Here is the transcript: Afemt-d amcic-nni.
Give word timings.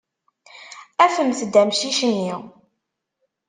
Afemt-d 1.03 1.53
amcic-nni. 1.61 2.27